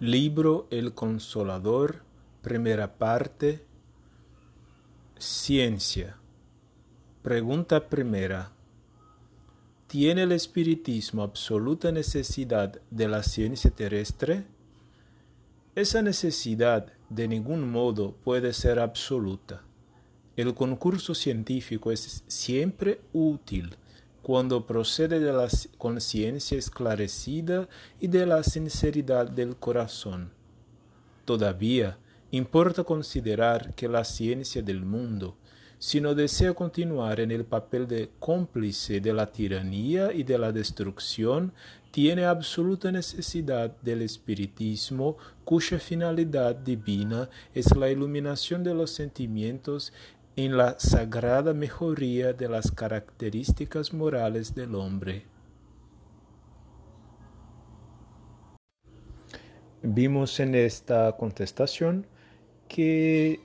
Libro 0.00 0.66
El 0.70 0.94
Consolador, 0.94 2.02
primera 2.40 2.96
parte. 2.96 3.62
Ciencia. 5.18 6.16
Pregunta 7.20 7.90
primera. 7.90 8.50
¿Tiene 9.88 10.22
el 10.22 10.32
espiritismo 10.32 11.22
absoluta 11.22 11.92
necesidad 11.92 12.80
de 12.90 13.08
la 13.08 13.22
ciencia 13.22 13.70
terrestre? 13.70 14.46
Esa 15.74 16.00
necesidad 16.00 16.90
de 17.10 17.28
ningún 17.28 17.70
modo 17.70 18.12
puede 18.24 18.54
ser 18.54 18.78
absoluta. 18.78 19.60
El 20.34 20.54
concurso 20.54 21.14
científico 21.14 21.92
es 21.92 22.24
siempre 22.26 23.02
útil 23.12 23.76
cuando 24.22 24.66
procede 24.66 25.20
de 25.20 25.32
la 25.32 25.48
conciencia 25.78 26.58
esclarecida 26.58 27.68
y 28.00 28.06
de 28.08 28.26
la 28.26 28.42
sinceridad 28.42 29.28
del 29.28 29.56
corazón. 29.56 30.30
Todavía, 31.24 31.98
importa 32.30 32.84
considerar 32.84 33.74
que 33.74 33.88
la 33.88 34.04
ciencia 34.04 34.62
del 34.62 34.84
mundo, 34.84 35.36
si 35.78 36.00
no 36.00 36.14
desea 36.14 36.52
continuar 36.52 37.20
en 37.20 37.30
el 37.30 37.44
papel 37.44 37.88
de 37.88 38.10
cómplice 38.18 39.00
de 39.00 39.14
la 39.14 39.32
tiranía 39.32 40.12
y 40.12 40.24
de 40.24 40.36
la 40.36 40.52
destrucción, 40.52 41.54
tiene 41.90 42.24
absoluta 42.24 42.92
necesidad 42.92 43.74
del 43.80 44.02
espiritismo 44.02 45.16
cuya 45.44 45.78
finalidad 45.78 46.54
divina 46.54 47.28
es 47.54 47.74
la 47.74 47.90
iluminación 47.90 48.62
de 48.62 48.74
los 48.74 48.90
sentimientos 48.90 49.92
en 50.36 50.56
la 50.56 50.78
sagrada 50.78 51.52
mejoría 51.52 52.32
de 52.32 52.48
las 52.48 52.70
características 52.70 53.92
morales 53.92 54.54
del 54.54 54.74
hombre. 54.74 55.24
Vimos 59.82 60.38
en 60.40 60.54
esta 60.54 61.16
contestación 61.16 62.06
que 62.68 63.40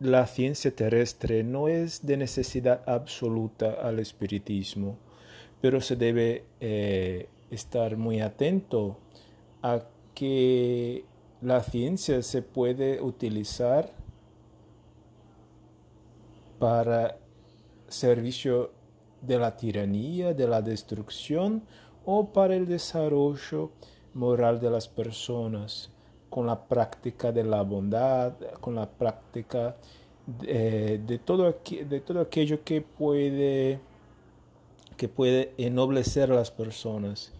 la 0.00 0.26
ciencia 0.26 0.74
terrestre 0.74 1.44
no 1.44 1.68
es 1.68 2.04
de 2.04 2.16
necesidad 2.16 2.82
absoluta 2.86 3.74
al 3.80 4.00
espiritismo, 4.00 4.98
pero 5.60 5.80
se 5.80 5.94
debe 5.94 6.44
eh, 6.60 7.28
estar 7.50 7.96
muy 7.96 8.20
atento 8.20 8.98
a 9.62 9.84
que 10.14 11.04
la 11.40 11.62
ciencia 11.62 12.22
se 12.22 12.42
puede 12.42 13.00
utilizar 13.00 14.01
para 16.62 17.18
servicio 17.88 18.70
de 19.20 19.36
la 19.36 19.56
tiranía, 19.56 20.32
de 20.32 20.46
la 20.46 20.62
destrucción 20.62 21.64
o 22.04 22.32
para 22.32 22.54
el 22.54 22.68
desarrollo 22.68 23.72
moral 24.14 24.60
de 24.60 24.70
las 24.70 24.86
personas 24.86 25.90
con 26.30 26.46
la 26.46 26.68
práctica 26.68 27.32
de 27.32 27.42
la 27.42 27.62
bondad, 27.62 28.34
con 28.60 28.76
la 28.76 28.88
práctica 28.88 29.74
de, 30.24 31.20
todo, 31.24 31.48
aquello 32.20 32.62
que 32.62 32.80
puede, 32.80 33.80
que 34.96 35.08
puede 35.08 35.54
ennoblecer 35.58 36.30
a 36.30 36.36
las 36.36 36.52
personas. 36.52 37.32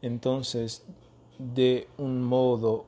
Entonces, 0.00 0.86
de 1.38 1.86
un 1.98 2.22
modo 2.22 2.86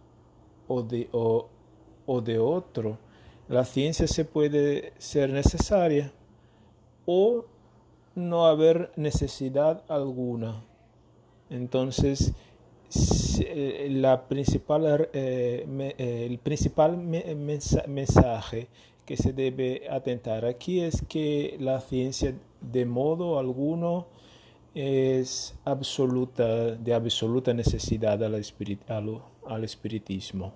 o 0.69 0.83
de, 0.83 1.11
o 1.12 2.21
de 2.23 2.39
otro, 2.39 2.97
la 3.53 3.67
ciencia 3.67 4.06
se 4.06 4.25
puede 4.25 4.95
ser 4.97 5.28
necesaria 5.28 6.11
o 7.05 7.45
no 8.14 8.47
haber 8.47 8.91
necesidad 8.97 9.83
alguna. 9.89 10.64
Entonces, 11.50 12.33
eh, 13.41 13.89
eh, 15.12 15.67
eh, 15.98 16.27
el 16.31 16.39
principal 16.39 16.97
mensaje 16.97 18.69
que 19.05 19.19
se 19.19 19.34
debe 19.34 19.83
atentar 19.91 20.47
aquí 20.47 20.81
es 20.81 21.03
que 21.06 21.59
la 21.61 21.82
ciencia 21.82 22.34
de 22.59 22.87
modo 22.87 23.38
alguno 23.38 24.06
es 24.75 25.54
absoluta, 25.66 26.71
de 26.71 26.94
absoluta 26.94 27.53
necesidad 27.53 28.25
al 28.25 28.34
espiritismo. 29.65 30.54